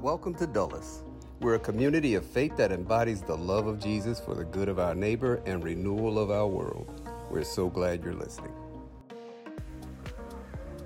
[0.00, 1.02] Welcome to Dulles.
[1.40, 4.78] We're a community of faith that embodies the love of Jesus for the good of
[4.78, 7.00] our neighbor and renewal of our world.
[7.30, 8.52] We're so glad you're listening.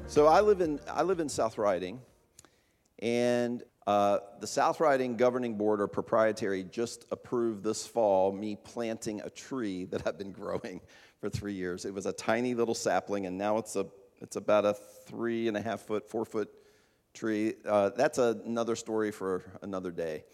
[0.07, 2.01] So I live in I live in South Riding,
[3.01, 9.23] and uh, the South Riding Governing Board or proprietary just approved this fall me planting
[9.23, 10.81] a tree that I've been growing
[11.21, 11.85] for three years.
[11.85, 13.87] It was a tiny little sapling, and now it's a
[14.21, 14.75] it's about a
[15.07, 16.49] three and a half foot, four foot
[17.15, 17.55] tree.
[17.67, 20.25] Uh, that's another story for another day.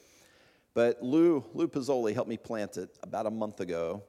[0.74, 4.02] But Lou, Lou Pizzoli helped me plant it about a month ago,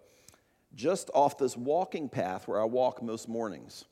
[0.76, 3.86] just off this walking path where I walk most mornings.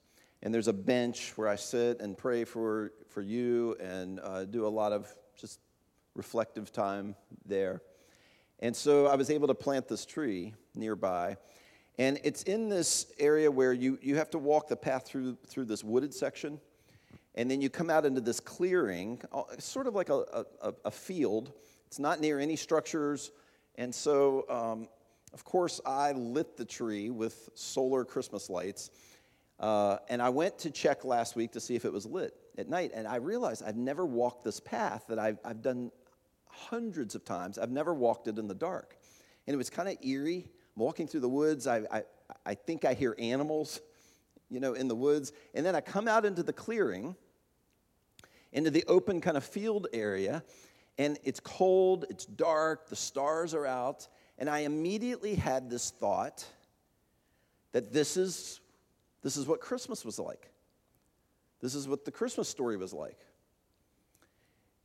[0.44, 4.68] And there's a bench where I sit and pray for, for you and uh, do
[4.68, 5.60] a lot of just
[6.16, 7.16] reflective time
[7.46, 7.82] there.
[8.60, 11.38] And so I was able to plant this tree nearby.
[11.98, 15.66] And it's in this area where you, you have to walk the path through, through
[15.66, 16.60] this wooded section.
[17.36, 20.92] And then you come out into this clearing, uh, sort of like a, a, a
[20.92, 21.52] field.
[21.88, 23.32] It's not near any structures.
[23.76, 24.88] And so, um,
[25.34, 28.90] of course, I lit the tree with solar Christmas lights.
[29.60, 32.70] Uh, and I went to check last week to see if it was lit at
[32.70, 32.92] night.
[32.94, 35.92] And I realized I've never walked this path that I've, I've done
[36.48, 37.58] hundreds of times.
[37.58, 38.98] I've never walked it in the dark.
[39.46, 40.50] And it was kind of eerie.
[40.76, 41.68] I'm walking through the woods.
[41.68, 42.04] I, I,
[42.46, 43.82] I think I hear animals,
[44.50, 45.34] you know, in the woods.
[45.54, 47.16] And then I come out into the clearing,
[48.52, 50.44] into the open kind of field area.
[50.98, 54.08] And it's cold, it's dark, the stars are out.
[54.38, 56.46] And I immediately had this thought
[57.72, 58.62] that this is
[59.22, 60.52] this is what Christmas was like.
[61.60, 63.18] This is what the Christmas story was like.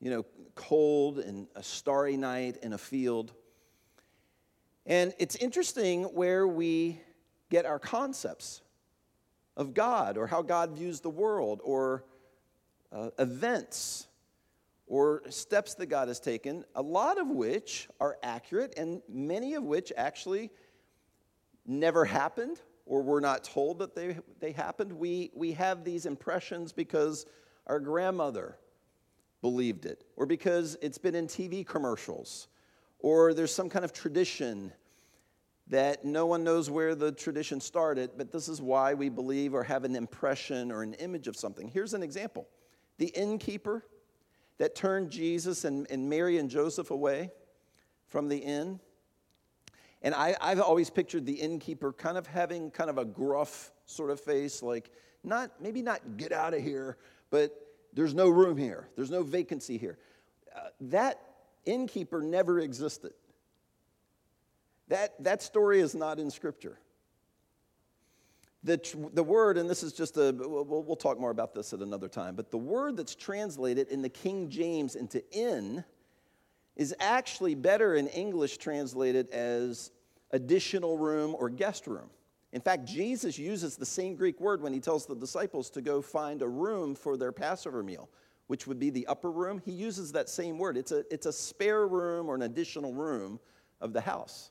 [0.01, 3.33] You know, cold and a starry night in a field.
[4.87, 7.01] And it's interesting where we
[7.51, 8.63] get our concepts
[9.59, 12.05] of God or how God views the world or
[12.93, 14.07] uh, events
[14.87, 19.63] or steps that God has taken, a lot of which are accurate and many of
[19.63, 20.51] which actually
[21.67, 22.61] never happened
[22.91, 24.93] or we're not told that they, they happened.
[24.93, 27.25] We, we have these impressions because
[27.69, 28.59] our grandmother
[29.43, 32.49] believed it, or because it's been in TV commercials,
[32.99, 34.73] or there's some kind of tradition
[35.69, 39.63] that no one knows where the tradition started, but this is why we believe or
[39.63, 41.69] have an impression or an image of something.
[41.69, 42.49] Here's an example
[43.01, 43.85] the innkeeper
[44.59, 47.33] that turned Jesus and, and Mary and Joseph away
[48.07, 48.79] from the inn
[50.03, 54.11] and I, I've always pictured the innkeeper kind of having kind of a gruff sort
[54.11, 54.91] of face, like
[55.23, 56.97] not maybe not get out of here,
[57.31, 57.55] but
[57.93, 59.99] there's no room here, there's no vacancy here.
[60.55, 61.21] Uh, that
[61.67, 63.13] innkeeper never existed.
[64.89, 66.79] That, that story is not in Scripture.
[68.63, 68.79] The,
[69.15, 72.09] the word, and this is just a, we'll, we'll talk more about this at another
[72.09, 75.83] time, but the word that's translated in the King James into inn
[76.77, 79.93] is actually better in English translated as
[80.33, 82.11] additional room or guest room.
[82.53, 86.03] In fact, Jesus uses the same Greek word when he tells the disciples to go
[86.03, 88.09] find a room for their Passover meal,
[88.49, 89.63] which would be the upper room.
[89.65, 90.77] He uses that same word.
[90.77, 93.39] It's a, it's a spare room or an additional room
[93.81, 94.51] of the house.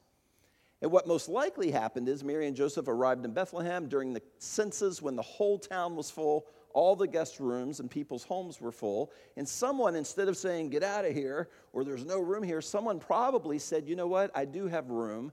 [0.81, 5.01] And what most likely happened is Mary and Joseph arrived in Bethlehem during the census
[5.01, 9.11] when the whole town was full all the guest rooms and people's homes were full.
[9.37, 12.99] And someone, instead of saying, get out of here, or there's no room here, someone
[12.99, 15.31] probably said, you know what, I do have room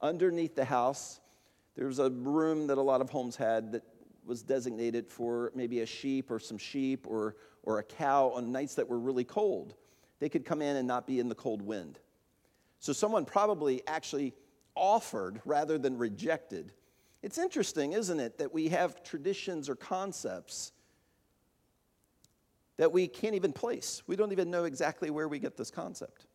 [0.00, 1.20] underneath the house.
[1.76, 3.82] There was a room that a lot of homes had that
[4.24, 8.74] was designated for maybe a sheep or some sheep or, or a cow on nights
[8.74, 9.74] that were really cold.
[10.18, 11.98] They could come in and not be in the cold wind.
[12.80, 14.34] So someone probably actually
[14.76, 16.72] offered rather than rejected
[17.26, 20.70] it's interesting, isn't it, that we have traditions or concepts
[22.76, 24.00] that we can't even place.
[24.06, 26.26] We don't even know exactly where we get this concept.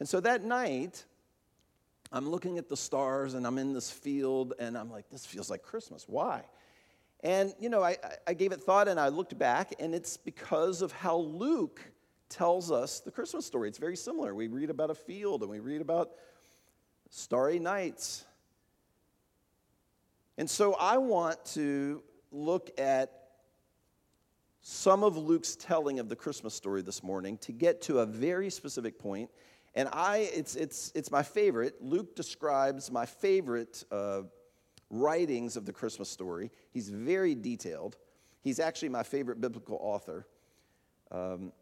[0.00, 1.04] And so that night,
[2.10, 5.50] I'm looking at the stars and I'm in this field and I'm like, this feels
[5.50, 6.06] like Christmas.
[6.08, 6.42] Why?
[7.22, 7.96] And, you know, I,
[8.26, 11.80] I gave it thought and I looked back, and it's because of how Luke
[12.28, 13.68] tells us the Christmas story.
[13.68, 14.34] It's very similar.
[14.34, 16.10] We read about a field and we read about
[17.14, 18.24] starry nights
[20.36, 22.02] and so I want to
[22.32, 23.10] look at
[24.60, 28.50] some of Luke's telling of the Christmas story this morning to get to a very
[28.50, 29.30] specific point.
[29.74, 31.76] And I, it's, it's, it's my favorite.
[31.80, 34.22] Luke describes my favorite uh,
[34.90, 36.50] writings of the Christmas story.
[36.72, 37.96] He's very detailed.
[38.40, 40.26] He's actually my favorite biblical author.
[41.10, 41.52] Um,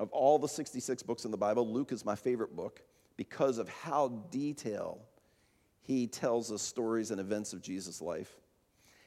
[0.00, 2.82] of all the 66 books in the Bible, Luke is my favorite book
[3.18, 5.00] because of how detailed
[5.82, 8.38] he tells us stories and events of Jesus' life.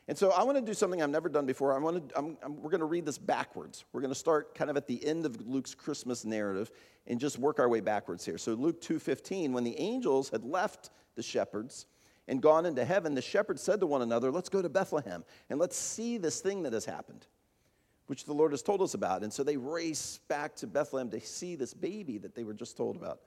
[0.08, 1.74] And so I want to do something I've never done before.
[1.74, 3.86] I want to, I'm, I'm, we're going to read this backwards.
[3.94, 6.72] We're going to start kind of at the end of Luke's Christmas narrative
[7.08, 8.38] and just work our way backwards here.
[8.38, 11.86] So Luke 2:15, when the angels had left the shepherds
[12.28, 15.60] and gone into heaven, the shepherds said to one another, "Let's go to Bethlehem and
[15.60, 17.28] let's see this thing that has happened."
[18.08, 19.24] Which the Lord has told us about.
[19.24, 22.76] And so they race back to Bethlehem to see this baby that they were just
[22.76, 23.22] told about.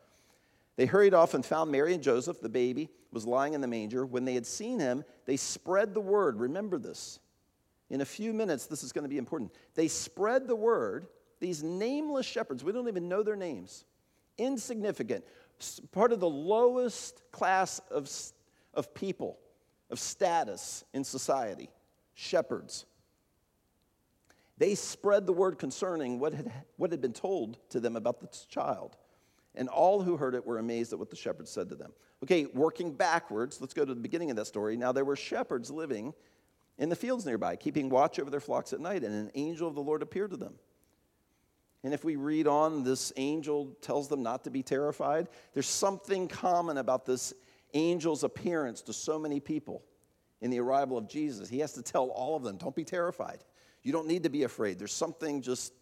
[0.76, 2.40] They hurried off and found Mary and Joseph.
[2.40, 4.04] The baby was lying in the manger.
[4.04, 6.40] When they had seen him, they spread the word.
[6.40, 7.20] Remember this.
[7.90, 9.52] In a few minutes, this is going to be important.
[9.74, 11.06] They spread the word.
[11.38, 13.84] These nameless shepherds, we don't even know their names,
[14.38, 15.24] insignificant,
[15.92, 18.10] part of the lowest class of,
[18.72, 19.38] of people,
[19.90, 21.70] of status in society,
[22.14, 22.86] shepherds.
[24.56, 28.46] They spread the word concerning what had, what had been told to them about this
[28.48, 28.96] child.
[29.54, 31.92] And all who heard it were amazed at what the shepherds said to them.
[32.22, 34.76] Okay, working backwards, let's go to the beginning of that story.
[34.76, 36.12] Now, there were shepherds living
[36.78, 39.74] in the fields nearby, keeping watch over their flocks at night, and an angel of
[39.74, 40.54] the Lord appeared to them.
[41.84, 45.28] And if we read on, this angel tells them not to be terrified.
[45.52, 47.34] There's something common about this
[47.74, 49.82] angel's appearance to so many people
[50.40, 51.48] in the arrival of Jesus.
[51.48, 53.44] He has to tell all of them, don't be terrified.
[53.82, 54.78] You don't need to be afraid.
[54.78, 55.74] There's something just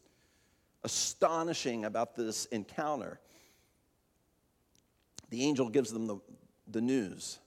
[0.82, 3.20] astonishing about this encounter
[5.32, 6.18] the angel gives them the,
[6.70, 7.38] the news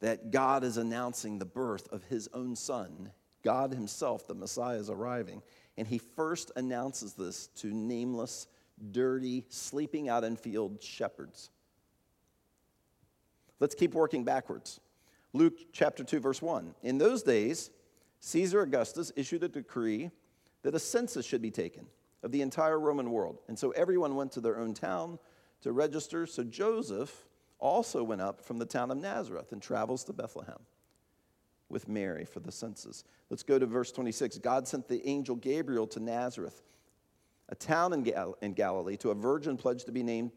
[0.00, 3.12] that God is announcing the birth of his own son.
[3.44, 5.42] God himself, the Messiah, is arriving.
[5.76, 8.46] And he first announces this to nameless,
[8.90, 11.50] dirty, sleeping out in field shepherds.
[13.60, 14.80] Let's keep working backwards.
[15.34, 16.74] Luke chapter 2, verse 1.
[16.82, 17.70] In those days,
[18.20, 20.10] Caesar Augustus issued a decree
[20.62, 21.84] that a census should be taken
[22.22, 23.40] of the entire Roman world.
[23.46, 25.18] And so everyone went to their own town
[25.62, 26.26] to register.
[26.26, 27.26] So Joseph
[27.58, 30.58] also went up from the town of Nazareth and travels to Bethlehem
[31.68, 33.04] with Mary for the census.
[33.30, 34.38] Let's go to verse 26.
[34.38, 36.62] God sent the angel Gabriel to Nazareth,
[37.48, 40.32] a town in, Gal- in Galilee, to a virgin pledged to be named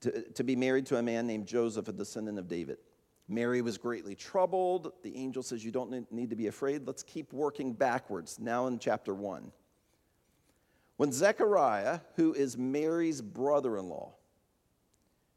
[0.00, 2.76] to, to be married to a man named Joseph, a descendant of David.
[3.26, 4.92] Mary was greatly troubled.
[5.02, 6.86] The angel says, You don't need to be afraid.
[6.86, 8.38] Let's keep working backwards.
[8.38, 9.50] Now in chapter 1.
[10.96, 14.12] When Zechariah, who is Mary's brother in law,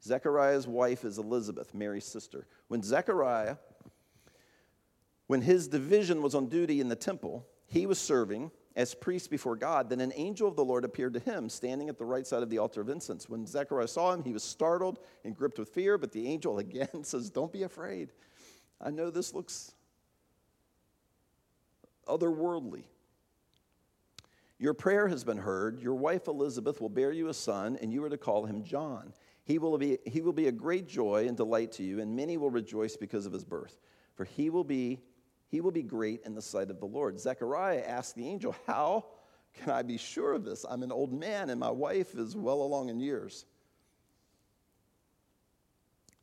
[0.04, 2.48] Zechariah's wife is Elizabeth, Mary's sister.
[2.68, 3.58] When Zechariah,
[5.28, 9.56] when his division was on duty in the temple, he was serving as priest before
[9.56, 9.90] God.
[9.90, 12.50] Then an angel of the Lord appeared to him, standing at the right side of
[12.50, 13.28] the altar of incense.
[13.28, 17.04] When Zechariah saw him, he was startled and gripped with fear, but the angel again
[17.04, 18.12] says, Don't be afraid.
[18.80, 19.74] I know this looks
[22.08, 22.84] otherworldly.
[24.60, 25.80] Your prayer has been heard.
[25.80, 29.14] Your wife Elizabeth will bear you a son, and you are to call him John.
[29.48, 32.36] He will, be, he will be a great joy and delight to you, and many
[32.36, 33.80] will rejoice because of his birth.
[34.16, 35.00] For he will be,
[35.48, 37.18] he will be great in the sight of the Lord.
[37.18, 39.06] Zechariah asked the angel, How
[39.54, 40.66] can I be sure of this?
[40.70, 43.46] I'm an old man, and my wife is well along in years.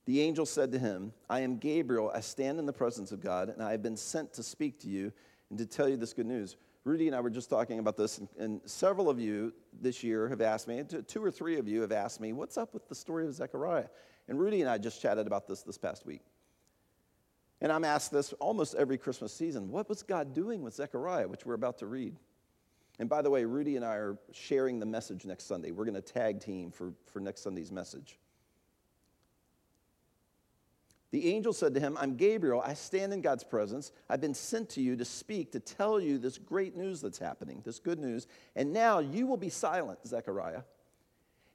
[0.05, 2.13] The angel said to him, I am Gabriel.
[2.15, 4.89] I stand in the presence of God, and I have been sent to speak to
[4.91, 5.11] you
[5.49, 6.57] and to tell you this good news.
[6.85, 10.29] Rudy and I were just talking about this, and, and, several of you this year
[10.29, 12.95] have asked me, two or three of you have asked me, what's up with the
[12.95, 13.87] story of Zechariah?
[14.29, 16.23] And Rudy and I just chatted about this this past week.
[17.61, 21.47] And I'm asked this almost every Christmas season what was God doing with Zechariah, which
[21.47, 22.17] we're about to read?
[22.99, 25.73] And by the way, Rudy and I are sharing the message next Sunday.
[25.73, 28.19] We're going to tag team for, for next Sunday's message.
[31.15, 32.61] The angel said to him, I'm Gabriel.
[32.61, 33.93] I stand in God's presence.
[34.11, 37.63] I've been sent to you to speak, to tell you this great news that's happening,
[37.65, 38.27] this good news.
[38.57, 40.63] And now you will be silent, Zechariah,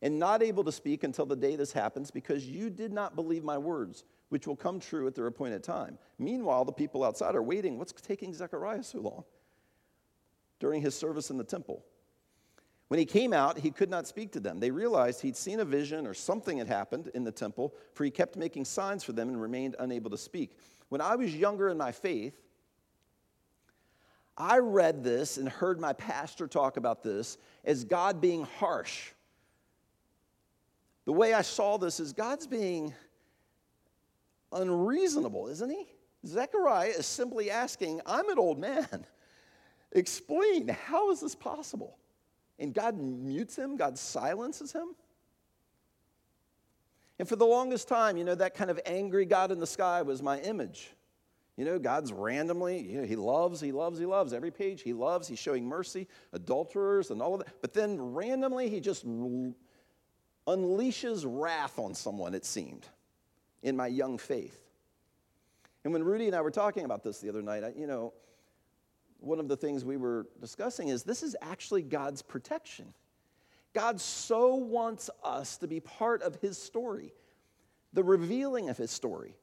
[0.02, 3.44] and not able to speak until the day this happens because you did not believe
[3.44, 5.98] my words, which will come true at their appointed time.
[6.18, 7.78] Meanwhile, the people outside are waiting.
[7.78, 9.26] What's taking Zechariah so long?
[10.62, 11.84] During his service in the temple.
[12.90, 14.60] When he came out, he could not speak to them.
[14.60, 18.10] They realized he'd seen a vision or something had happened in the temple, for he
[18.10, 20.58] kept making signs for them and remained unable to speak.
[20.90, 22.34] When I was younger in my faith,
[24.36, 29.12] I read this and heard my pastor talk about this as God being harsh.
[31.06, 32.92] The way I saw this is God's being
[34.52, 35.86] unreasonable, isn't he?
[36.26, 39.06] Zechariah is simply asking, I'm an old man.
[39.92, 41.99] Explain, how is this possible?
[42.60, 44.96] And God mutes him, God silences him.
[47.18, 50.02] And for the longest time, you know, that kind of angry God in the sky
[50.02, 50.92] was my image.
[51.58, 54.32] You know, God's randomly, you know, he loves, he loves, he loves.
[54.32, 57.54] Every page he loves, he's showing mercy, adulterers and all of that.
[57.60, 59.06] But then randomly he just
[60.48, 62.88] unleashes wrath on someone, it seemed,
[63.62, 64.70] in my young faith.
[65.84, 68.14] And when Rudy and I were talking about this the other night, I, you know,
[69.30, 72.94] one of the things we were discussing is this is actually God's protection.
[73.74, 77.14] God so wants us to be part of his story,
[77.94, 79.36] the revealing of his story,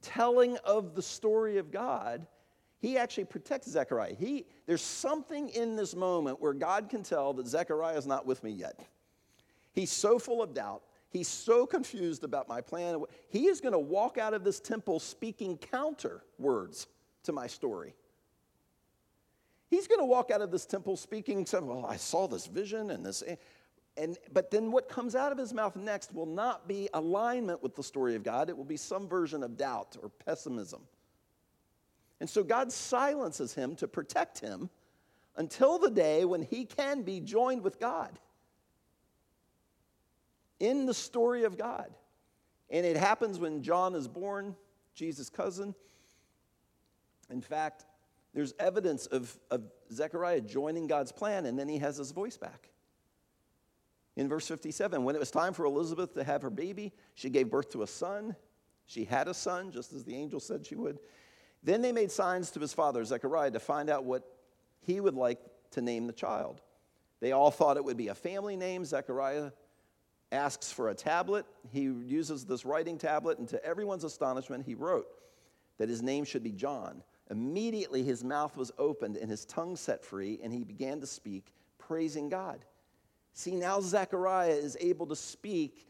[0.00, 2.26] telling of the story of God.
[2.80, 4.14] He actually protects Zechariah.
[4.14, 8.42] He, there's something in this moment where God can tell that Zechariah is not with
[8.42, 8.80] me yet.
[9.72, 10.82] He's so full of doubt.
[11.10, 13.02] He's so confused about my plan.
[13.28, 16.88] He is going to walk out of this temple speaking counter words
[17.24, 17.94] to my story.
[19.74, 22.92] He's going to walk out of this temple speaking, saying, Well, I saw this vision
[22.92, 23.24] and this.
[23.96, 27.74] And, but then what comes out of his mouth next will not be alignment with
[27.74, 30.82] the story of God, it will be some version of doubt or pessimism.
[32.20, 34.70] And so God silences him to protect him
[35.36, 38.16] until the day when he can be joined with God
[40.60, 41.92] in the story of God.
[42.70, 44.54] And it happens when John is born,
[44.94, 45.74] Jesus' cousin.
[47.28, 47.86] In fact,
[48.34, 49.62] there's evidence of, of
[49.92, 52.70] Zechariah joining God's plan, and then he has his voice back.
[54.16, 57.50] In verse 57, when it was time for Elizabeth to have her baby, she gave
[57.50, 58.36] birth to a son.
[58.86, 60.98] She had a son, just as the angel said she would.
[61.62, 64.24] Then they made signs to his father, Zechariah, to find out what
[64.80, 65.38] he would like
[65.72, 66.60] to name the child.
[67.20, 68.84] They all thought it would be a family name.
[68.84, 69.50] Zechariah
[70.30, 71.46] asks for a tablet.
[71.72, 75.06] He uses this writing tablet, and to everyone's astonishment, he wrote
[75.78, 77.02] that his name should be John.
[77.30, 81.52] Immediately his mouth was opened and his tongue set free, and he began to speak,
[81.78, 82.64] praising God.
[83.32, 85.88] See, now Zechariah is able to speak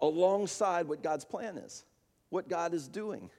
[0.00, 1.84] alongside what God's plan is,
[2.28, 3.30] what God is doing.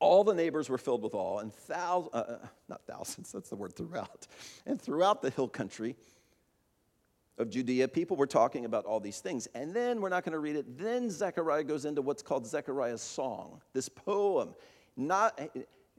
[0.00, 3.56] All the neighbors were filled with awe, and thousands, uh, uh, not thousands, that's the
[3.56, 4.26] word throughout,
[4.66, 5.96] and throughout the hill country
[7.38, 9.48] of Judea, people were talking about all these things.
[9.54, 13.02] And then, we're not going to read it, then Zechariah goes into what's called Zechariah's
[13.02, 14.54] song, this poem.
[14.96, 15.40] Not,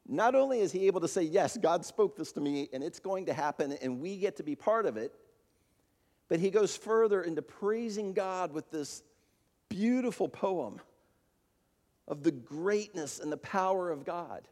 [0.08, 3.00] not only is he able to say, Yes, God spoke this to me and it's
[3.00, 5.14] going to happen and we get to be part of it,
[6.30, 9.04] but he goes further into praising God with this
[9.70, 10.80] beautiful poem
[12.08, 14.48] of the greatness and the power of God.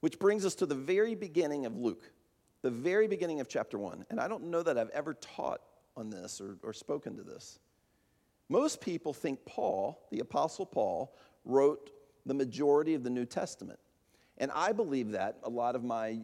[0.00, 2.10] Which brings us to the very beginning of Luke,
[2.62, 4.04] the very beginning of chapter one.
[4.10, 5.60] And I don't know that I've ever taught
[5.96, 7.58] on this or, or spoken to this.
[8.48, 11.14] Most people think Paul, the Apostle Paul,
[11.44, 11.90] wrote
[12.24, 13.78] the majority of the New Testament.
[14.38, 16.20] And I believe that a lot of my,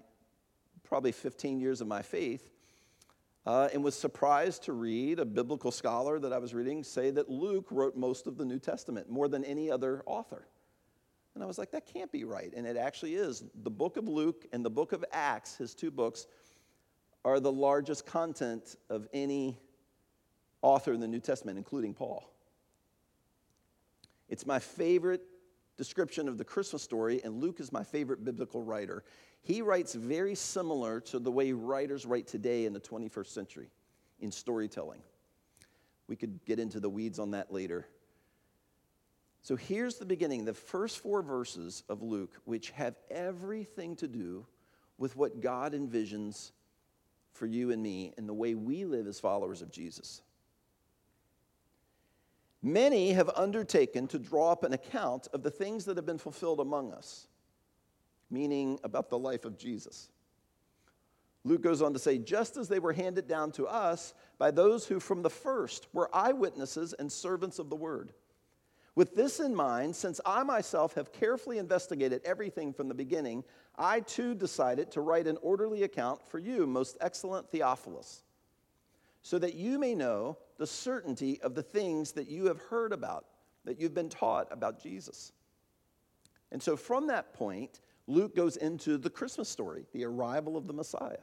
[0.85, 2.51] probably 15 years of my faith,
[3.47, 7.31] uh, and was surprised to read a biblical scholar that I was reading say that
[7.31, 10.47] Luke wrote most of the New Testament, more than any other author.
[11.39, 12.53] And I was like, that can't be right.
[12.57, 13.45] And it actually is.
[13.63, 16.27] The book of Luke and the book of Acts, his two books,
[17.25, 19.57] are the largest content of any
[20.63, 22.29] author in the New Testament, including Paul.
[24.29, 25.23] It's my favorite
[25.77, 29.05] description of the Christmas story, and Luke is my favorite biblical writer.
[29.41, 33.71] He writes very similar to the way writers write today in the 21st century
[34.19, 35.03] in storytelling.
[36.09, 37.87] We could get into the weeds on that later.
[39.49, 44.45] So here's the beginning, the first four verses of Luke, which have everything to do
[44.99, 46.51] with what God envisions
[47.33, 50.21] for you and me and the way we live as followers of Jesus.
[52.63, 56.61] Many have undertaken to draw up an account of the things that have been fulfilled
[56.61, 57.27] among us,
[58.31, 60.11] meaning about the life of Jesus.
[61.45, 64.85] Luke goes on to say, just as they were handed down to us by those
[64.85, 68.13] who from the first were eyewitnesses and servants of the word.
[68.99, 73.45] With this in mind, since I myself have carefully investigated everything from the beginning,
[73.77, 78.25] I too decided to write an orderly account for you, most excellent Theophilus,
[79.23, 83.27] so that you may know the certainty of the things that you have heard about,
[83.65, 85.31] that you've been taught about Jesus.
[86.51, 87.79] And so from that point,
[88.09, 91.23] Luke goes into the Christmas story, the arrival of the Messiah.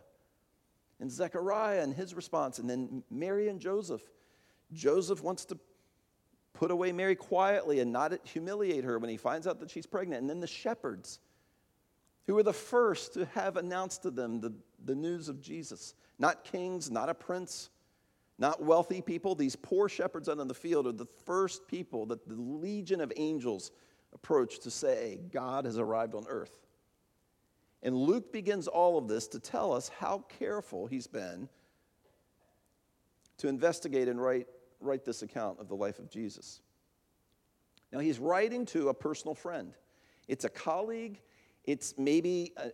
[1.01, 4.03] And Zechariah and his response, and then Mary and Joseph.
[4.71, 5.59] Joseph wants to
[6.55, 10.21] put away Mary quietly and not humiliate her when he finds out that she's pregnant.
[10.21, 11.19] And then the shepherds,
[12.25, 15.93] who were the first to have announced to them the, the news of Jesus.
[16.17, 17.69] Not kings, not a prince,
[18.39, 19.35] not wealthy people.
[19.35, 23.13] These poor shepherds out in the field are the first people that the legion of
[23.17, 23.71] angels
[24.13, 26.65] approach to say, God has arrived on earth.
[27.83, 31.47] And Luke begins all of this to tell us how careful he's been
[33.37, 34.47] to investigate and write,
[34.79, 36.61] write this account of the life of Jesus.
[37.91, 39.73] Now, he's writing to a personal friend.
[40.27, 41.21] It's a colleague,
[41.63, 42.71] it's maybe a,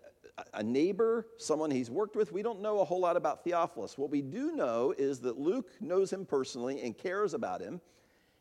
[0.54, 2.32] a neighbor, someone he's worked with.
[2.32, 3.98] We don't know a whole lot about Theophilus.
[3.98, 7.82] What we do know is that Luke knows him personally and cares about him.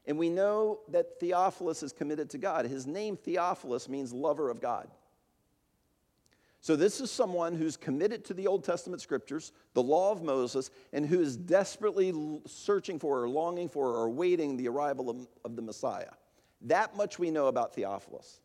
[0.06, 2.64] And we know that Theophilus is committed to God.
[2.66, 4.88] His name, Theophilus, means lover of God.
[6.62, 10.70] So, this is someone who's committed to the Old Testament scriptures, the law of Moses,
[10.92, 12.12] and who is desperately
[12.46, 16.10] searching for or longing for or awaiting the arrival of, of the Messiah.
[16.62, 18.40] That much we know about Theophilus.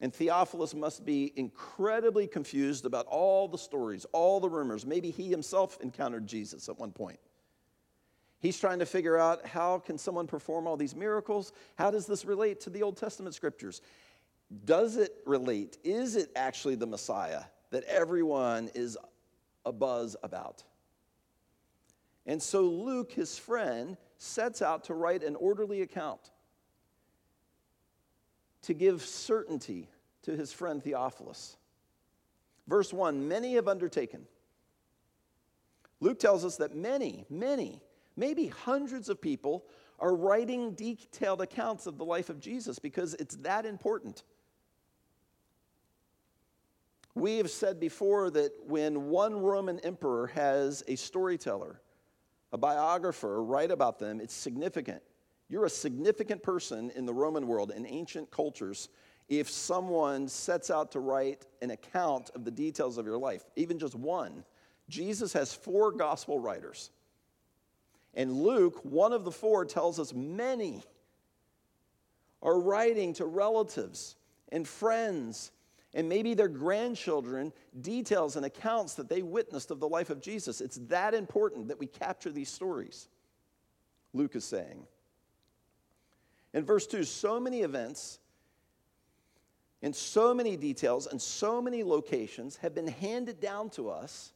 [0.00, 4.84] And Theophilus must be incredibly confused about all the stories, all the rumors.
[4.84, 7.18] Maybe he himself encountered Jesus at one point.
[8.40, 11.52] He's trying to figure out how can someone perform all these miracles?
[11.76, 13.80] How does this relate to the Old Testament scriptures?
[14.64, 15.78] Does it relate?
[15.82, 18.96] Is it actually the Messiah that everyone is
[19.64, 20.62] abuzz about?
[22.26, 26.30] And so Luke, his friend, sets out to write an orderly account
[28.62, 29.88] to give certainty
[30.22, 31.56] to his friend Theophilus.
[32.66, 34.26] Verse 1 Many have undertaken.
[36.00, 37.80] Luke tells us that many, many,
[38.16, 39.64] maybe hundreds of people
[39.98, 44.24] are writing detailed accounts of the life of Jesus because it's that important.
[47.16, 51.80] We have said before that when one Roman emperor has a storyteller,
[52.52, 55.02] a biographer write about them, it's significant.
[55.48, 58.90] You're a significant person in the Roman world, in ancient cultures,
[59.30, 63.78] if someone sets out to write an account of the details of your life, even
[63.78, 64.44] just one.
[64.90, 66.90] Jesus has four gospel writers.
[68.12, 70.82] And Luke, one of the four, tells us many
[72.42, 74.16] are writing to relatives
[74.52, 75.50] and friends
[75.94, 80.60] and maybe their grandchildren details and accounts that they witnessed of the life of Jesus.
[80.60, 83.08] It's that important that we capture these stories,
[84.12, 84.86] Luke is saying.
[86.52, 88.18] In verse 2, so many events
[89.82, 94.32] and so many details and so many locations have been handed down to us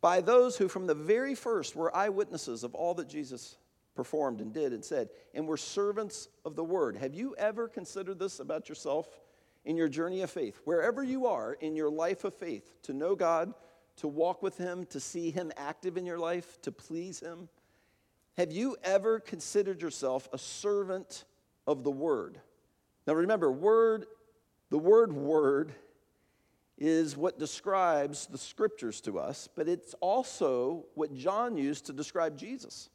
[0.00, 3.56] by those who, from the very first, were eyewitnesses of all that Jesus
[3.94, 6.96] performed and did and said, and were servants of the word.
[6.96, 9.08] Have you ever considered this about yourself
[9.64, 10.60] in your journey of faith?
[10.64, 13.52] Wherever you are in your life of faith, to know God,
[13.96, 17.48] to walk with Him, to see Him active in your life, to please Him,
[18.36, 21.24] have you ever considered yourself a servant
[21.66, 22.40] of the word?
[23.06, 24.06] Now remember, word,
[24.70, 25.74] the word word
[26.78, 32.38] is what describes the scriptures to us, but it's also what John used to describe
[32.38, 32.88] Jesus.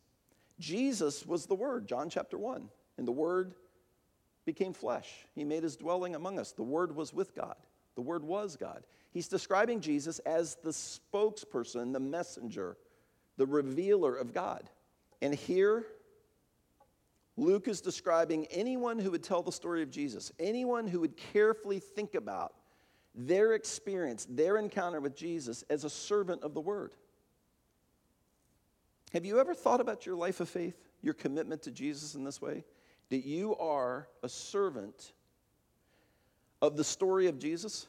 [0.60, 3.54] Jesus was the Word, John chapter 1, and the Word
[4.46, 5.26] became flesh.
[5.34, 6.52] He made his dwelling among us.
[6.52, 7.58] The Word was with God,
[7.96, 8.84] the Word was God.
[9.12, 12.76] He's describing Jesus as the spokesperson, the messenger,
[13.38, 14.70] the revealer of God.
[15.22, 15.86] And here,
[17.38, 21.80] Luke is describing anyone who would tell the story of Jesus, anyone who would carefully
[21.80, 22.54] think about
[23.14, 26.92] their experience, their encounter with Jesus as a servant of the word.
[29.14, 32.42] Have you ever thought about your life of faith, your commitment to Jesus in this
[32.42, 32.66] way?
[33.10, 35.14] That you are a servant
[36.62, 37.88] of the story of Jesus?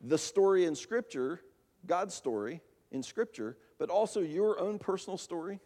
[0.00, 1.40] The story in Scripture,
[1.86, 5.60] God's story in Scripture, but also your own personal story?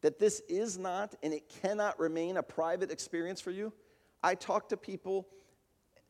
[0.00, 3.72] that this is not and it cannot remain a private experience for you.
[4.22, 5.28] I talk to people,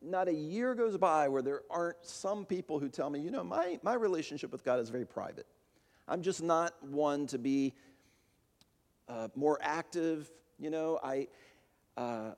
[0.01, 3.43] not a year goes by where there aren't some people who tell me, you know,
[3.43, 5.47] my, my relationship with God is very private.
[6.07, 7.73] I'm just not one to be
[9.07, 10.29] uh, more active.
[10.59, 11.27] You know, I,
[11.95, 12.31] uh,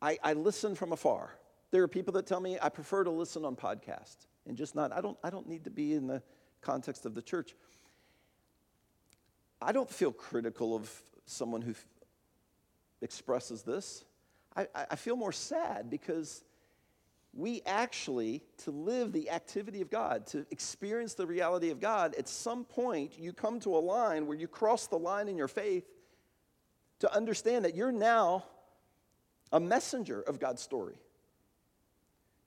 [0.00, 1.30] I, I listen from afar.
[1.70, 4.92] There are people that tell me I prefer to listen on podcast and just not,
[4.92, 6.22] I don't, I don't need to be in the
[6.60, 7.54] context of the church.
[9.60, 10.90] I don't feel critical of
[11.24, 11.86] someone who f-
[13.00, 14.04] expresses this.
[14.56, 16.42] I, I feel more sad because
[17.32, 22.28] we actually, to live the activity of God, to experience the reality of God, at
[22.28, 25.84] some point you come to a line where you cross the line in your faith
[27.02, 28.44] to understand that you're now
[29.50, 30.94] a messenger of God's story.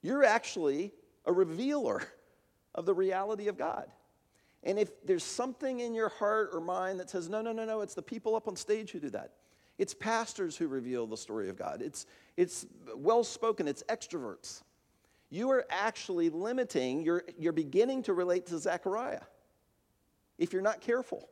[0.00, 0.94] You're actually
[1.26, 2.02] a revealer
[2.74, 3.86] of the reality of God.
[4.62, 7.82] And if there's something in your heart or mind that says, no, no, no, no,
[7.82, 9.32] it's the people up on stage who do that.
[9.76, 11.82] It's pastors who reveal the story of God.
[11.82, 12.06] It's,
[12.38, 12.64] it's
[12.96, 14.62] well spoken, it's extroverts.
[15.28, 19.20] You are actually limiting, you're, you're beginning to relate to Zechariah
[20.38, 21.28] if you're not careful.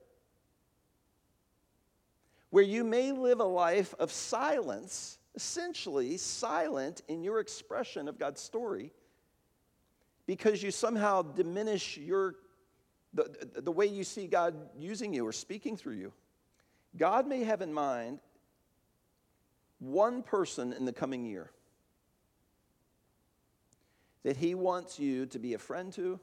[2.54, 8.40] Where you may live a life of silence, essentially silent in your expression of God's
[8.40, 8.92] story,
[10.24, 12.36] because you somehow diminish your
[13.12, 16.12] the, the way you see God using you or speaking through you.
[16.96, 18.20] God may have in mind
[19.80, 21.50] one person in the coming year
[24.22, 26.20] that He wants you to be a friend to,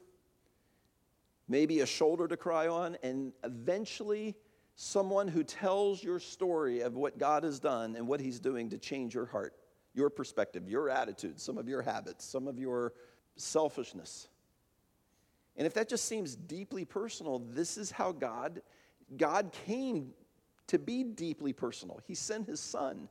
[1.46, 4.34] maybe a shoulder to cry on, and eventually
[4.74, 8.78] someone who tells your story of what God has done and what He's doing to
[8.78, 9.54] change your heart,
[9.94, 12.92] your perspective, your attitude, some of your habits, some of your
[13.36, 14.28] selfishness.
[15.56, 18.62] And if that just seems deeply personal, this is how God
[19.16, 20.12] God came
[20.68, 22.00] to be deeply personal.
[22.06, 23.08] He sent his son.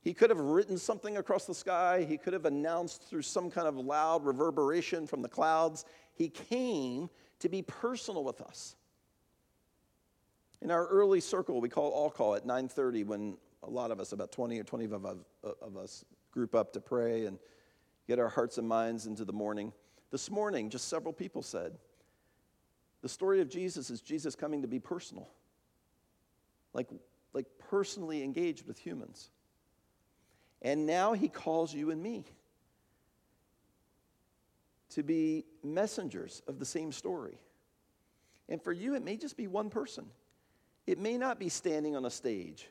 [0.00, 2.04] He could have written something across the sky.
[2.08, 5.84] He could have announced through some kind of loud reverberation from the clouds.
[6.12, 7.08] He came
[7.40, 8.76] to be personal with us.
[10.64, 14.12] In our early circle, we call all call at 9:30 when a lot of us,
[14.12, 17.38] about 20 or 20 of, of us, group up to pray and
[18.08, 19.74] get our hearts and minds into the morning.
[20.10, 21.76] This morning, just several people said,
[23.02, 25.28] the story of Jesus is Jesus coming to be personal,
[26.72, 26.88] like,
[27.34, 29.30] like personally engaged with humans.
[30.62, 32.24] And now he calls you and me
[34.90, 37.38] to be messengers of the same story.
[38.48, 40.06] And for you, it may just be one person.
[40.86, 42.68] It may not be standing on a stage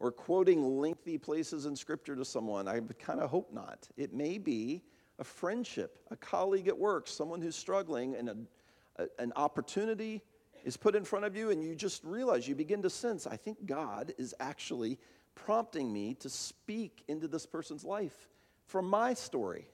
[0.00, 2.66] or quoting lengthy places in scripture to someone.
[2.66, 3.88] I kind of hope not.
[3.96, 4.82] It may be
[5.18, 8.36] a friendship, a colleague at work, someone who's struggling, and a,
[8.96, 10.22] a, an opportunity
[10.64, 13.36] is put in front of you, and you just realize, you begin to sense, I
[13.36, 14.98] think God is actually
[15.34, 18.28] prompting me to speak into this person's life
[18.66, 19.68] from my story.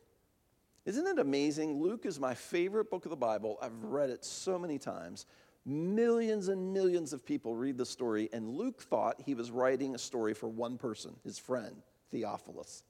[0.84, 1.80] Isn't it amazing?
[1.80, 3.58] Luke is my favorite book of the Bible.
[3.60, 5.26] I've read it so many times.
[5.68, 9.98] Millions and millions of people read the story, and Luke thought he was writing a
[9.98, 12.84] story for one person, his friend, Theophilus.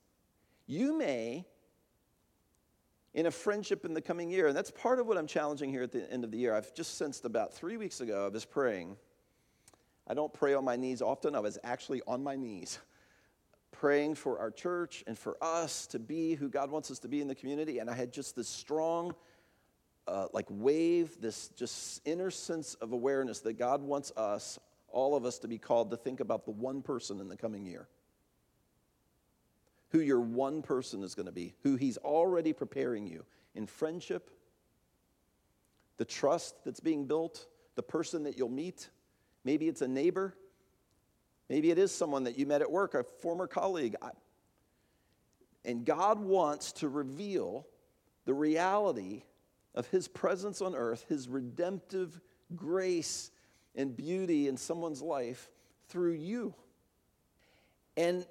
[0.68, 1.44] You may,
[3.14, 5.82] in a friendship in the coming year, and that's part of what I'm challenging here
[5.82, 6.54] at the end of the year.
[6.54, 8.96] I've just sensed about three weeks ago, I was praying.
[10.06, 12.78] I don't pray on my knees often, I was actually on my knees
[13.72, 17.20] praying for our church and for us to be who God wants us to be
[17.20, 17.78] in the community.
[17.78, 19.14] And I had just this strong
[20.08, 25.26] uh, like wave, this just inner sense of awareness that God wants us, all of
[25.26, 27.86] us, to be called to think about the one person in the coming year.
[29.90, 34.30] Who your one person is going to be, who He's already preparing you in friendship,
[35.98, 38.88] the trust that's being built, the person that you'll meet.
[39.44, 40.34] Maybe it's a neighbor.
[41.50, 43.94] Maybe it is someone that you met at work, a former colleague.
[45.64, 47.66] And God wants to reveal
[48.24, 49.22] the reality
[49.74, 52.20] of his presence on earth, his redemptive
[52.56, 53.30] grace
[53.74, 55.50] and beauty in someone's life
[55.88, 56.54] through you.
[57.96, 58.26] And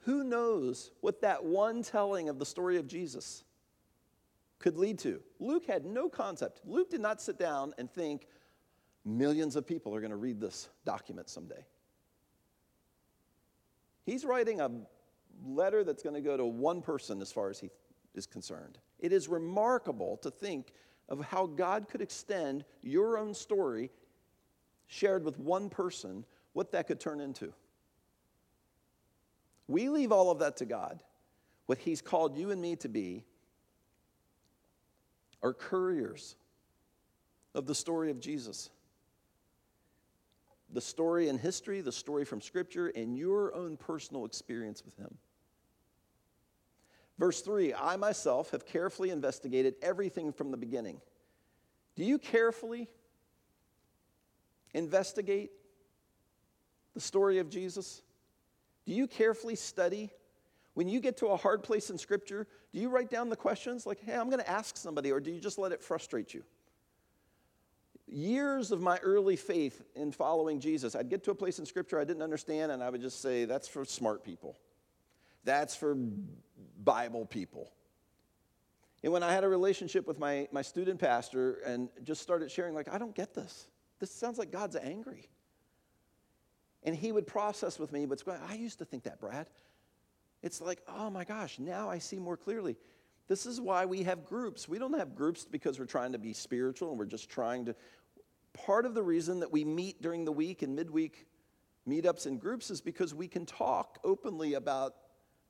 [0.00, 3.44] who knows what that one telling of the story of Jesus
[4.58, 5.20] could lead to?
[5.38, 6.60] Luke had no concept.
[6.64, 8.26] Luke did not sit down and think,
[9.04, 11.64] millions of people are going to read this document someday.
[14.04, 14.70] He's writing a
[15.44, 17.70] letter that's going to go to one person as far as he
[18.14, 18.78] is concerned.
[18.98, 20.72] It is remarkable to think
[21.08, 23.90] of how God could extend your own story
[24.86, 27.52] shared with one person, what that could turn into.
[29.68, 31.00] We leave all of that to God.
[31.66, 33.24] What He's called you and me to be
[35.42, 36.36] are couriers
[37.54, 38.70] of the story of Jesus.
[40.72, 45.16] The story in history, the story from Scripture, and your own personal experience with Him.
[47.20, 51.00] Verse 3 I myself have carefully investigated everything from the beginning.
[51.94, 52.88] Do you carefully
[54.72, 55.50] investigate
[56.94, 58.00] the story of Jesus?
[58.86, 60.10] Do you carefully study?
[60.74, 63.84] When you get to a hard place in Scripture, do you write down the questions
[63.84, 66.42] like, hey, I'm going to ask somebody, or do you just let it frustrate you?
[68.06, 72.00] Years of my early faith in following Jesus, I'd get to a place in Scripture
[72.00, 74.56] I didn't understand, and I would just say, that's for smart people.
[75.44, 75.96] That's for
[76.82, 77.72] Bible people.
[79.02, 82.74] And when I had a relationship with my, my student pastor and just started sharing,
[82.74, 83.68] like, I don't get this.
[83.98, 85.28] This sounds like God's angry.
[86.82, 89.48] And he would process with me what's going I used to think that, Brad.
[90.42, 92.76] It's like, oh my gosh, now I see more clearly.
[93.28, 94.68] This is why we have groups.
[94.68, 97.76] We don't have groups because we're trying to be spiritual and we're just trying to.
[98.52, 101.26] Part of the reason that we meet during the week and midweek
[101.88, 104.96] meetups and groups is because we can talk openly about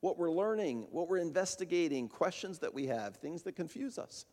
[0.01, 4.27] what we're learning, what we're investigating, questions that we have, things that confuse us.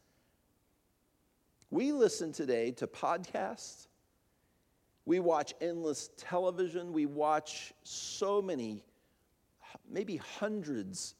[1.70, 3.88] We listen today to podcasts.
[5.06, 6.94] We watch endless television.
[6.94, 8.84] We watch so many,
[9.90, 11.16] maybe hundreds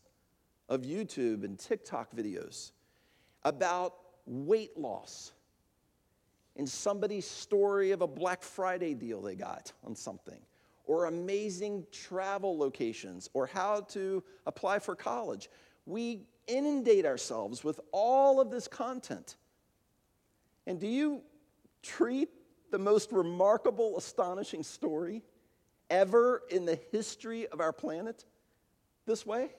[0.70, 2.72] of YouTube and TikTok videos
[3.44, 5.34] about weight loss
[6.56, 10.40] and somebody's story of a Black Friday deal they got on something
[10.88, 15.50] or amazing travel locations or how to apply for college.
[15.86, 19.36] We inundate ourselves with all of this content.
[20.65, 21.21] And do you
[21.84, 22.30] treat
[22.71, 25.23] the most remarkable, astonishing story
[25.89, 28.26] ever in the history of our planet
[29.06, 29.50] this way?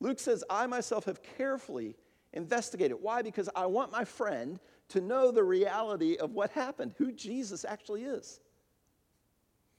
[0.00, 1.96] Luke says, I myself have carefully
[2.32, 2.96] investigated.
[3.00, 3.22] Why?
[3.22, 8.02] Because I want my friend to know the reality of what happened, who Jesus actually
[8.04, 8.40] is.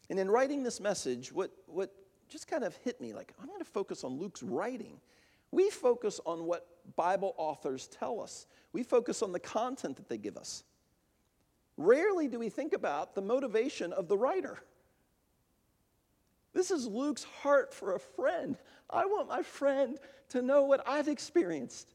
[0.10, 1.94] And in writing this message, what, what
[2.30, 5.00] just kind of hit me like, I'm going to focus on Luke's writing.
[5.52, 10.18] We focus on what Bible authors tell us, we focus on the content that they
[10.18, 10.64] give us.
[11.78, 14.60] Rarely do we think about the motivation of the writer.
[16.54, 18.58] This is Luke's heart for a friend.
[18.90, 19.98] I want my friend
[20.30, 21.94] to know what I've experienced.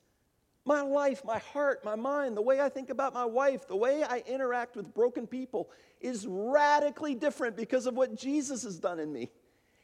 [0.69, 4.05] My life, my heart, my mind, the way I think about my wife, the way
[4.05, 9.11] I interact with broken people is radically different because of what Jesus has done in
[9.11, 9.31] me.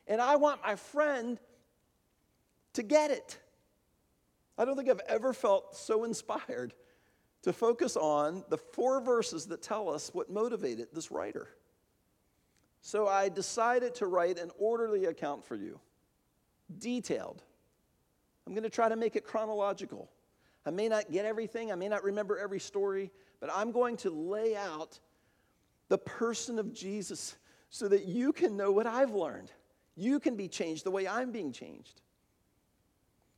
[0.07, 1.41] And I want my friend
[2.75, 3.39] to get it.
[4.59, 6.75] I don't think I've ever felt so inspired
[7.45, 11.49] to focus on the four verses that tell us what motivated this writer.
[12.83, 15.81] So I decided to write an orderly account for you,
[16.77, 17.43] detailed.
[18.47, 20.11] I'm going to try to make it chronological.
[20.67, 24.11] I may not get everything, I may not remember every story, but I'm going to
[24.11, 24.99] lay out
[25.89, 27.37] the person of Jesus
[27.71, 29.51] so that you can know what I've learned.
[29.97, 32.01] You can be changed the way I'm being changed.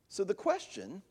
[0.09, 1.01] So, the question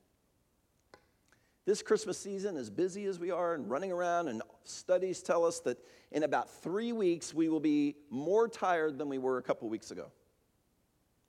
[1.66, 5.58] this Christmas season, as busy as we are and running around, and studies tell us
[5.60, 5.76] that
[6.12, 9.90] in about three weeks we will be more tired than we were a couple weeks
[9.90, 10.12] ago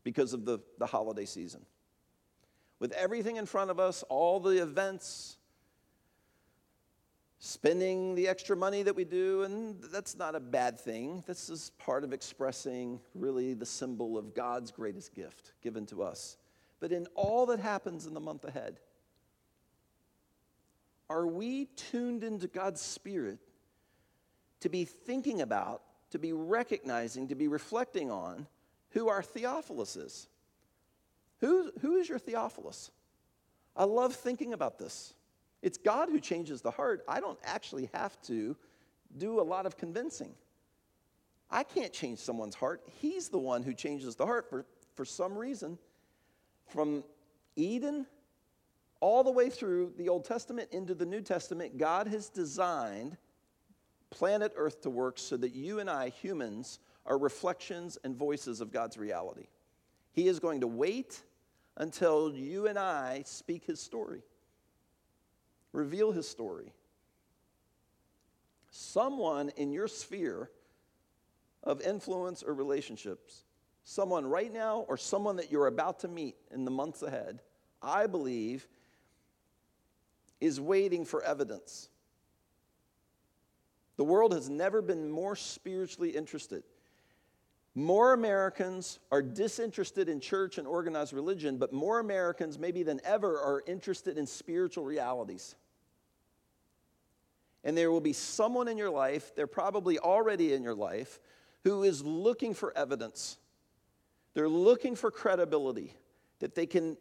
[0.04, 1.66] because of the, the holiday season.
[2.80, 5.38] With everything in front of us, all the events,
[7.40, 11.24] spending the extra money that we do, and that's not a bad thing.
[11.28, 16.38] This is part of expressing really the symbol of God's greatest gift given to us.
[16.80, 18.80] But in all that happens in the month ahead,
[21.10, 23.40] are we tuned into God's Spirit
[24.60, 28.46] to be thinking about, to be recognizing, to be reflecting on
[28.92, 30.28] who our Theophilus is?
[31.40, 32.92] Who, who is your Theophilus?
[33.76, 35.14] I love thinking about this.
[35.62, 37.04] It's God who changes the heart.
[37.08, 38.56] I don't actually have to
[39.18, 40.34] do a lot of convincing.
[41.50, 42.82] I can't change someone's heart.
[43.00, 45.78] He's the one who changes the heart for, for some reason.
[46.68, 47.04] From
[47.56, 48.06] Eden
[49.00, 53.18] all the way through the Old Testament into the New Testament, God has designed
[54.10, 58.72] planet Earth to work so that you and I, humans, are reflections and voices of
[58.72, 59.48] God's reality.
[60.12, 61.22] He is going to wait
[61.78, 64.24] until you and I speak His story
[65.78, 66.74] reveal his story.
[68.70, 70.50] Someone in your sphere
[71.64, 73.44] of influence or relationships,
[73.84, 77.40] someone right now or someone that you're about to meet in the months ahead,
[77.82, 78.68] I believe
[80.42, 81.90] is waiting for evidence.
[83.96, 86.64] The world has never been more spiritually interested.
[87.78, 93.40] More Americans are disinterested in church and organized religion, but more Americans, maybe than ever,
[93.40, 95.54] are interested in spiritual realities.
[97.64, 101.20] And there will be someone in your life, they're probably already in your life,
[101.66, 103.38] who is looking for evidence.
[104.34, 105.94] They're looking for credibility
[106.40, 106.98] that they can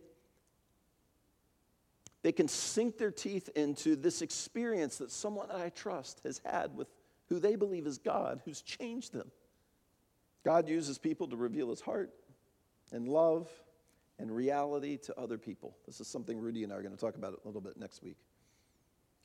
[2.20, 6.76] they can sink their teeth into this experience that someone that I trust has had
[6.76, 6.88] with
[7.30, 9.30] who they believe is God, who's changed them.
[10.46, 12.14] God uses people to reveal his heart
[12.92, 13.50] and love
[14.20, 15.76] and reality to other people.
[15.86, 18.00] This is something Rudy and I are going to talk about a little bit next
[18.00, 18.18] week.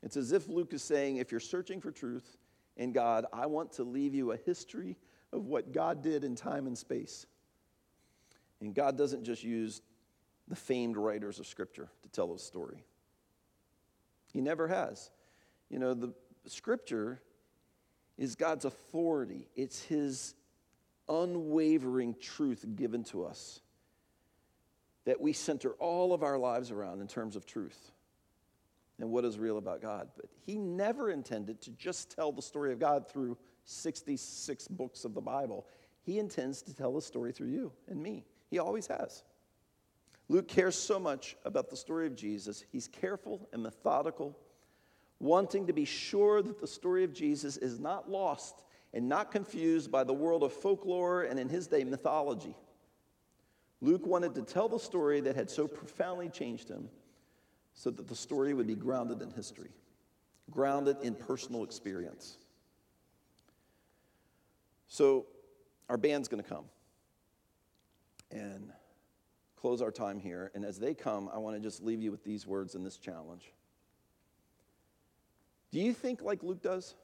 [0.01, 2.37] It's as if Luke is saying, if you're searching for truth
[2.75, 4.97] in God, I want to leave you a history
[5.31, 7.27] of what God did in time and space.
[8.59, 9.83] And God doesn't just use
[10.47, 12.83] the famed writers of Scripture to tell his story,
[14.33, 15.11] He never has.
[15.69, 16.15] You know, the
[16.47, 17.21] Scripture
[18.17, 20.33] is God's authority, it's His
[21.11, 23.59] unwavering truth given to us
[25.05, 27.91] that we center all of our lives around in terms of truth
[28.99, 30.07] and what is real about God.
[30.15, 35.13] But he never intended to just tell the story of God through 66 books of
[35.13, 35.65] the Bible.
[36.03, 38.25] He intends to tell the story through you and me.
[38.49, 39.23] He always has.
[40.29, 42.63] Luke cares so much about the story of Jesus.
[42.71, 44.37] He's careful and methodical,
[45.19, 49.91] wanting to be sure that the story of Jesus is not lost and not confused
[49.91, 52.55] by the world of folklore and, in his day, mythology.
[53.81, 56.89] Luke wanted to tell the story that had so profoundly changed him
[57.73, 59.71] so that the story would be grounded in history,
[60.51, 62.37] grounded in personal experience.
[64.87, 65.25] So,
[65.89, 66.65] our band's going to come
[68.29, 68.71] and
[69.55, 70.51] close our time here.
[70.53, 72.97] And as they come, I want to just leave you with these words and this
[72.97, 73.53] challenge.
[75.71, 76.95] Do you think like Luke does?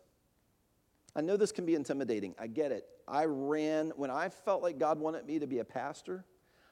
[1.18, 2.36] I know this can be intimidating.
[2.38, 2.86] I get it.
[3.08, 6.24] I ran, when I felt like God wanted me to be a pastor,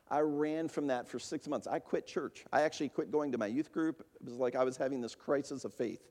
[0.07, 1.65] I ran from that for six months.
[1.65, 2.45] I quit church.
[2.53, 4.05] I actually quit going to my youth group.
[4.21, 6.03] It was like I was having this crisis of faith.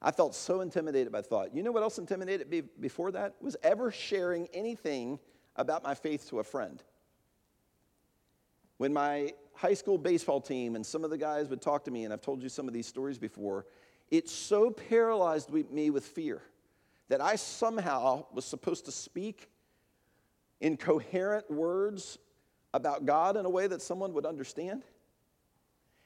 [0.00, 1.52] I felt so intimidated by thought.
[1.52, 3.34] You know what else intimidated me before that?
[3.40, 5.18] Was ever sharing anything
[5.56, 6.80] about my faith to a friend.
[8.76, 12.04] When my high school baseball team and some of the guys would talk to me,
[12.04, 13.66] and I've told you some of these stories before,
[14.12, 16.42] it so paralyzed me with fear
[17.08, 19.50] that I somehow was supposed to speak
[20.60, 22.18] in coherent words
[22.74, 24.82] about God in a way that someone would understand.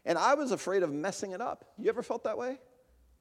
[0.05, 1.73] And I was afraid of messing it up.
[1.79, 2.59] You ever felt that way?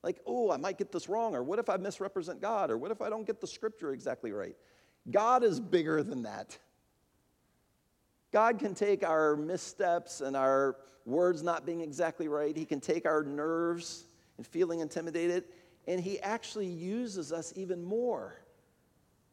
[0.03, 2.91] Like, oh, I might get this wrong, or what if I misrepresent God, or what
[2.91, 4.55] if I don't get the scripture exactly right?
[5.09, 6.57] God is bigger than that.
[8.31, 13.05] God can take our missteps and our words not being exactly right, He can take
[13.05, 14.05] our nerves
[14.37, 15.45] and feeling intimidated,
[15.87, 18.35] and He actually uses us even more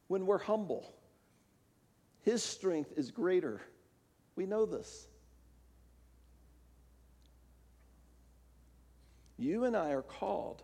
[0.08, 0.92] when we're humble.
[2.22, 3.60] His strength is greater.
[4.36, 5.06] We know this.
[9.38, 10.62] You and I are called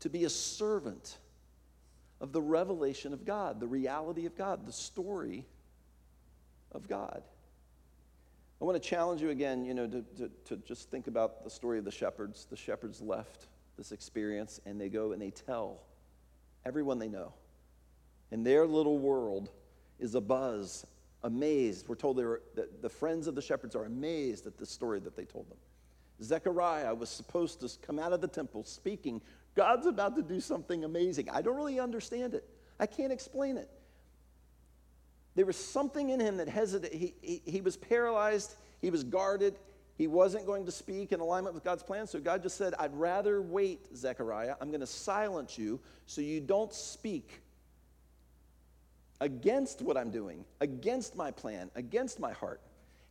[0.00, 1.16] to be a servant
[2.20, 5.44] of the revelation of God, the reality of God, the story
[6.72, 7.22] of God.
[8.60, 11.50] I want to challenge you again, you know, to, to, to, just think about the
[11.50, 12.46] story of the shepherds.
[12.48, 15.80] The shepherds left this experience and they go and they tell
[16.64, 17.32] everyone they know.
[18.30, 19.50] And their little world
[19.98, 20.84] is abuzz,
[21.22, 21.88] amazed.
[21.88, 25.00] We're told they were, that the friends of the shepherds are amazed at the story
[25.00, 25.58] that they told them.
[26.22, 29.20] Zechariah was supposed to come out of the temple speaking,
[29.54, 31.28] God's about to do something amazing.
[31.30, 33.68] I don't really understand it, I can't explain it.
[35.34, 36.96] There was something in him that hesitated.
[36.96, 39.56] He, he, he was paralyzed, he was guarded,
[39.96, 42.06] he wasn't going to speak in alignment with God's plan.
[42.06, 44.56] So God just said, I'd rather wait, Zechariah.
[44.60, 47.40] I'm going to silence you so you don't speak
[49.20, 52.60] against what I'm doing, against my plan, against my heart.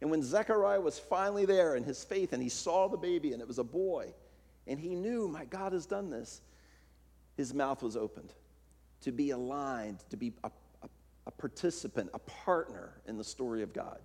[0.02, 3.42] And when Zechariah was finally there in his faith and he saw the baby and
[3.42, 4.14] it was a boy,
[4.68, 6.42] and he knew, my God has done this,
[7.38, 8.34] his mouth was opened
[9.02, 10.90] to be aligned, to be a, a,
[11.28, 14.00] a participant, a partner in the story of God.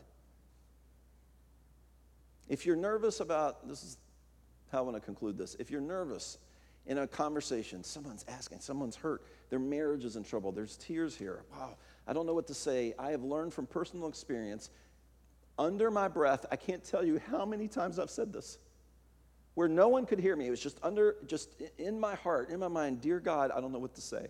[2.48, 3.98] If you're nervous about, this is
[4.72, 5.56] how I want to conclude this.
[5.58, 6.38] If you're nervous
[6.86, 11.42] in a conversation, someone's asking, someone's hurt, their marriage is in trouble, there's tears here.
[11.52, 12.94] Wow, I don't know what to say.
[12.98, 14.70] I have learned from personal experience
[15.58, 18.58] under my breath, I can't tell you how many times I've said this,
[19.54, 20.46] where no one could hear me.
[20.46, 23.72] It was just under, just in my heart, in my mind, dear God, I don't
[23.72, 24.28] know what to say.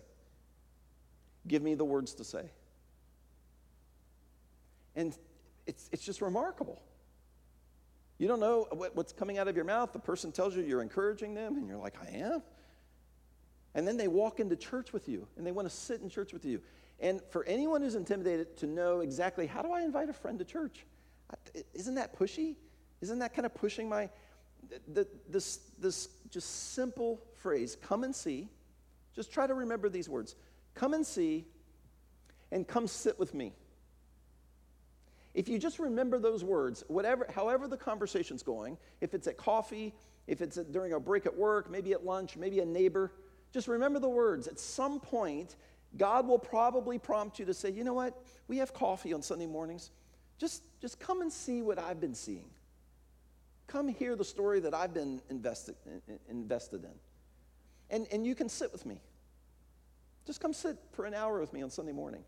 [1.47, 2.49] Give me the words to say.
[4.95, 5.15] And
[5.67, 6.81] it's, it's just remarkable.
[8.19, 9.93] You don't know what, what's coming out of your mouth.
[9.93, 12.43] The person tells you you're encouraging them, and you're like, I am.
[13.73, 16.33] And then they walk into church with you, and they want to sit in church
[16.33, 16.61] with you.
[16.99, 20.45] And for anyone who's intimidated to know exactly how do I invite a friend to
[20.45, 20.85] church?
[21.73, 22.57] Isn't that pushy?
[23.01, 24.09] Isn't that kind of pushing my.
[24.91, 28.49] The, this, this just simple phrase, come and see.
[29.15, 30.35] Just try to remember these words
[30.75, 31.45] come and see,
[32.51, 33.53] and come sit with me.
[35.39, 39.93] If you just remember those words, whatever, however the conversation's going, if it's at coffee,
[40.27, 43.13] if it's at, during a break at work, maybe at lunch, maybe a neighbor,
[43.53, 44.49] just remember the words.
[44.49, 45.55] At some point,
[45.95, 48.21] God will probably prompt you to say, you know what?
[48.49, 49.91] We have coffee on Sunday mornings.
[50.39, 52.49] Just, just come and see what I've been seeing.
[53.67, 55.75] Come hear the story that I've been invested,
[56.27, 56.91] invested in.
[57.89, 58.99] And, and you can sit with me.
[60.25, 62.25] Just come sit for an hour with me on Sunday morning.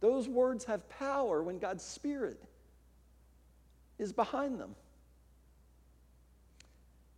[0.00, 2.42] Those words have power when God's Spirit
[3.98, 4.74] is behind them.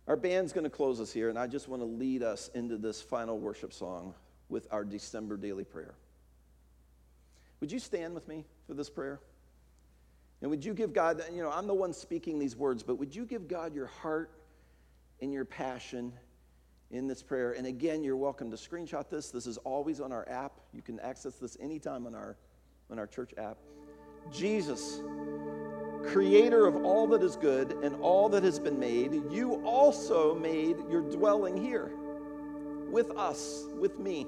[0.07, 2.77] Our band's going to close us here, and I just want to lead us into
[2.77, 4.13] this final worship song
[4.47, 5.95] with our December daily prayer.
[7.59, 9.19] Would you stand with me for this prayer?
[10.41, 13.15] And would you give God, you know, I'm the one speaking these words, but would
[13.15, 14.31] you give God your heart
[15.19, 16.13] and your passion
[16.91, 17.53] in this prayer?
[17.53, 19.31] And again, you're welcome to screenshot this.
[19.31, 20.53] This is always on our app.
[20.73, 22.37] You can access this anytime on our,
[22.89, 23.57] on our church app.
[24.31, 25.01] Jesus,
[26.05, 30.77] creator of all that is good and all that has been made, you also made
[30.89, 31.91] your dwelling here
[32.89, 34.25] with us, with me.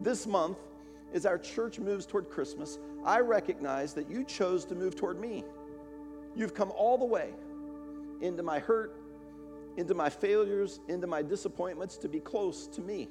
[0.00, 0.58] This month,
[1.12, 5.44] as our church moves toward Christmas, I recognize that you chose to move toward me.
[6.36, 7.30] You've come all the way
[8.20, 8.94] into my hurt,
[9.76, 13.08] into my failures, into my disappointments to be close to me.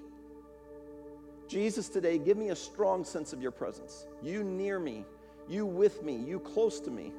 [1.50, 4.06] Jesus, today, give me a strong sense of your presence.
[4.22, 5.04] You near me,
[5.48, 7.12] you with me, you close to me.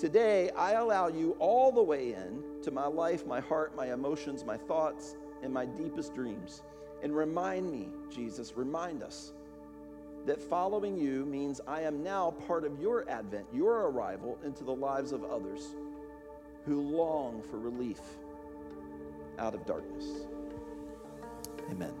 [0.00, 4.44] Today, I allow you all the way in to my life, my heart, my emotions,
[4.44, 6.62] my thoughts, and my deepest dreams.
[7.04, 9.30] And remind me, Jesus, remind us
[10.26, 14.74] that following you means I am now part of your advent, your arrival into the
[14.74, 15.76] lives of others
[16.66, 18.00] who long for relief
[19.38, 20.26] out of darkness.
[21.70, 21.94] Amen.